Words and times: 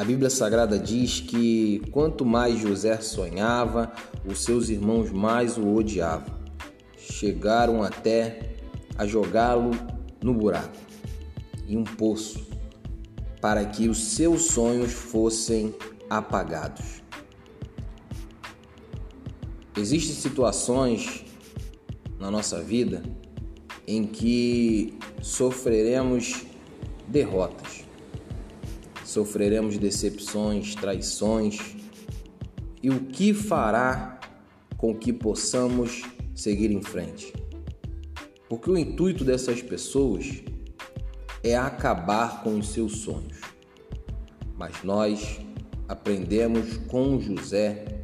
A 0.00 0.04
Bíblia 0.04 0.30
Sagrada 0.30 0.78
diz 0.78 1.20
que 1.20 1.82
quanto 1.90 2.24
mais 2.24 2.58
José 2.58 2.98
sonhava, 3.02 3.92
os 4.24 4.42
seus 4.42 4.70
irmãos 4.70 5.12
mais 5.12 5.58
o 5.58 5.74
odiavam. 5.74 6.34
Chegaram 6.96 7.82
até 7.82 8.54
a 8.96 9.06
jogá-lo 9.06 9.72
no 10.22 10.32
buraco, 10.32 10.74
em 11.68 11.76
um 11.76 11.84
poço, 11.84 12.46
para 13.42 13.62
que 13.66 13.90
os 13.90 14.02
seus 14.02 14.44
sonhos 14.46 14.90
fossem 14.90 15.74
apagados. 16.08 17.02
Existem 19.76 20.16
situações 20.16 21.26
na 22.18 22.30
nossa 22.30 22.62
vida 22.62 23.02
em 23.86 24.06
que 24.06 24.98
sofreremos 25.20 26.46
derrotas, 27.06 27.84
sofreremos 29.10 29.76
decepções, 29.76 30.74
traições, 30.76 31.74
e 32.80 32.88
o 32.90 33.00
que 33.06 33.34
fará 33.34 34.20
com 34.78 34.94
que 34.94 35.12
possamos 35.12 36.02
seguir 36.34 36.70
em 36.70 36.80
frente? 36.80 37.32
Porque 38.48 38.70
o 38.70 38.78
intuito 38.78 39.24
dessas 39.24 39.60
pessoas 39.60 40.42
é 41.42 41.56
acabar 41.56 42.42
com 42.42 42.58
os 42.58 42.68
seus 42.68 42.98
sonhos. 42.98 43.40
Mas 44.56 44.82
nós 44.84 45.40
aprendemos 45.88 46.76
com 46.86 47.20
José 47.20 48.02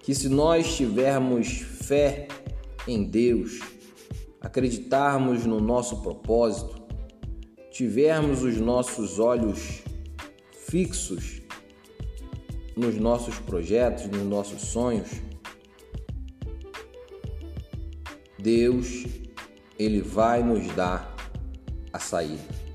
que 0.00 0.14
se 0.14 0.28
nós 0.28 0.74
tivermos 0.74 1.48
fé 1.48 2.28
em 2.86 3.04
Deus, 3.04 3.60
acreditarmos 4.40 5.44
no 5.44 5.60
nosso 5.60 6.00
propósito, 6.00 6.80
tivermos 7.70 8.42
os 8.42 8.56
nossos 8.56 9.18
olhos 9.18 9.82
fixos 10.68 11.40
nos 12.76 12.96
nossos 12.96 13.38
projetos, 13.38 14.06
nos 14.06 14.22
nossos 14.22 14.62
sonhos, 14.62 15.08
Deus, 18.38 19.06
ele 19.78 20.00
vai 20.00 20.42
nos 20.42 20.66
dar 20.74 21.16
a 21.92 21.98
saída. 21.98 22.68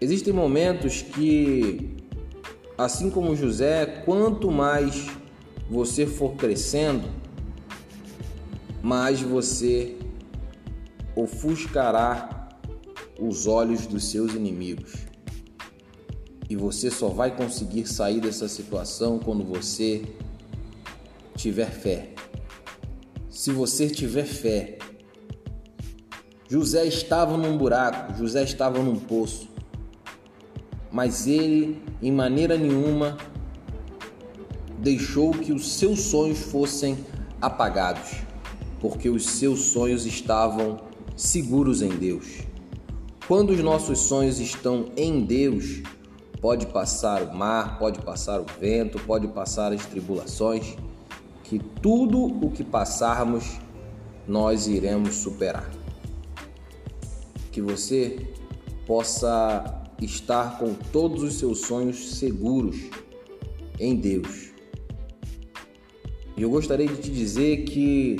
Existem 0.00 0.32
momentos 0.32 1.02
que, 1.02 1.96
assim 2.76 3.08
como 3.08 3.34
José, 3.34 3.86
quanto 4.04 4.50
mais 4.50 5.06
você 5.70 6.06
for 6.06 6.34
crescendo, 6.34 7.08
mais 8.82 9.22
você 9.22 9.96
ofuscará 11.14 12.58
os 13.18 13.46
olhos 13.46 13.86
dos 13.86 14.10
seus 14.10 14.34
inimigos. 14.34 15.06
E 16.48 16.54
você 16.54 16.90
só 16.90 17.08
vai 17.08 17.34
conseguir 17.34 17.86
sair 17.86 18.20
dessa 18.20 18.48
situação 18.48 19.18
quando 19.18 19.44
você 19.44 20.04
tiver 21.34 21.70
fé. 21.70 22.10
Se 23.28 23.50
você 23.50 23.88
tiver 23.88 24.24
fé, 24.24 24.78
José 26.48 26.86
estava 26.86 27.36
num 27.36 27.58
buraco, 27.58 28.16
José 28.16 28.44
estava 28.44 28.80
num 28.80 28.96
poço, 28.96 29.48
mas 30.92 31.26
ele, 31.26 31.82
em 32.00 32.12
maneira 32.12 32.56
nenhuma, 32.56 33.18
deixou 34.78 35.32
que 35.32 35.52
os 35.52 35.72
seus 35.72 36.00
sonhos 36.00 36.38
fossem 36.38 36.96
apagados, 37.40 38.12
porque 38.80 39.08
os 39.08 39.26
seus 39.26 39.60
sonhos 39.60 40.06
estavam 40.06 40.80
seguros 41.16 41.82
em 41.82 41.90
Deus. 41.90 42.42
Quando 43.26 43.50
os 43.50 43.60
nossos 43.60 43.98
sonhos 43.98 44.38
estão 44.38 44.86
em 44.96 45.24
Deus, 45.24 45.82
pode 46.40 46.66
passar 46.66 47.22
o 47.22 47.34
mar, 47.34 47.78
pode 47.78 48.00
passar 48.00 48.40
o 48.40 48.46
vento, 48.60 48.98
pode 49.00 49.28
passar 49.28 49.72
as 49.72 49.84
tribulações, 49.86 50.76
que 51.44 51.58
tudo 51.58 52.24
o 52.24 52.50
que 52.50 52.64
passarmos 52.64 53.58
nós 54.26 54.66
iremos 54.66 55.14
superar 55.14 55.70
que 57.56 57.62
você 57.62 58.18
possa 58.86 59.82
estar 60.02 60.58
com 60.58 60.74
todos 60.92 61.22
os 61.22 61.38
seus 61.38 61.60
sonhos 61.60 62.16
seguros 62.18 62.76
em 63.80 63.96
Deus. 63.96 64.50
E 66.36 66.42
eu 66.42 66.50
gostaria 66.50 66.86
de 66.86 67.00
te 67.00 67.10
dizer 67.10 67.64
que 67.64 68.18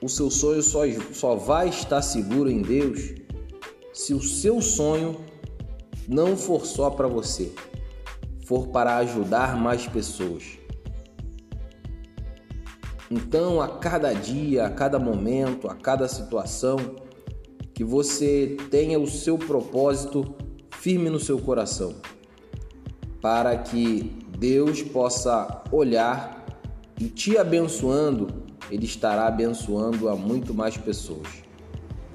o 0.00 0.08
seu 0.08 0.30
sonho 0.30 0.62
só, 0.62 0.82
só 1.12 1.34
vai 1.34 1.68
estar 1.68 2.00
seguro 2.00 2.48
em 2.48 2.62
Deus 2.62 3.12
se 3.92 4.14
o 4.14 4.22
seu 4.22 4.62
sonho 4.62 5.16
não 6.08 6.36
for 6.36 6.66
só 6.66 6.90
para 6.90 7.08
você, 7.08 7.52
for 8.44 8.68
para 8.68 8.96
ajudar 8.98 9.56
mais 9.56 9.86
pessoas. 9.86 10.58
Então, 13.10 13.60
a 13.60 13.68
cada 13.68 14.12
dia, 14.12 14.66
a 14.66 14.70
cada 14.70 14.98
momento, 14.98 15.68
a 15.68 15.74
cada 15.74 16.08
situação, 16.08 16.78
que 17.72 17.84
você 17.84 18.56
tenha 18.70 18.98
o 18.98 19.06
seu 19.06 19.36
propósito 19.36 20.34
firme 20.70 21.10
no 21.10 21.18
seu 21.18 21.38
coração, 21.38 21.94
para 23.20 23.56
que 23.56 24.16
Deus 24.38 24.82
possa 24.82 25.62
olhar 25.72 26.44
e 27.00 27.06
te 27.08 27.36
abençoando, 27.36 28.28
Ele 28.70 28.84
estará 28.84 29.26
abençoando 29.26 30.08
a 30.08 30.16
muito 30.16 30.54
mais 30.54 30.76
pessoas. 30.76 31.28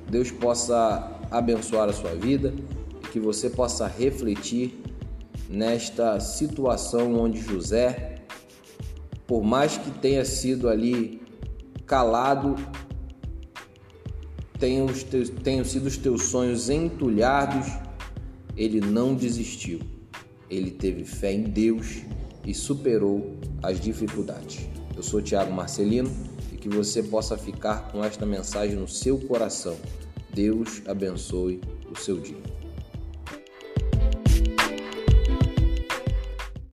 Deus 0.09 0.31
possa 0.31 1.19
abençoar 1.29 1.89
a 1.89 1.93
sua 1.93 2.15
vida 2.15 2.53
que 3.11 3.19
você 3.19 3.49
possa 3.49 3.87
refletir 3.87 4.81
nesta 5.49 6.19
situação 6.19 7.15
onde 7.15 7.39
José, 7.41 8.15
por 9.25 9.43
mais 9.43 9.77
que 9.77 9.91
tenha 9.91 10.23
sido 10.23 10.69
ali 10.69 11.21
calado 11.85 12.55
tenham, 14.59 14.87
teus, 14.87 15.29
tenham 15.29 15.63
sido 15.63 15.87
os 15.87 15.97
teus 15.97 16.23
sonhos 16.25 16.69
entulhados, 16.69 17.67
ele 18.55 18.81
não 18.81 19.15
desistiu. 19.15 19.79
Ele 20.49 20.69
teve 20.69 21.05
fé 21.05 21.31
em 21.31 21.43
Deus 21.43 22.01
e 22.45 22.53
superou 22.53 23.37
as 23.63 23.79
dificuldades. 23.79 24.67
Eu 24.95 25.01
sou 25.01 25.21
Tiago 25.21 25.51
Marcelino 25.51 26.11
e 26.51 26.57
que 26.57 26.67
você 26.67 27.01
possa 27.01 27.37
ficar 27.37 27.91
com 27.91 28.03
esta 28.03 28.25
mensagem 28.25 28.75
no 28.75 28.87
seu 28.87 29.17
coração. 29.17 29.77
Deus 30.33 30.81
abençoe 30.85 31.61
o 31.89 31.97
seu 31.97 32.19
dia. 32.19 32.37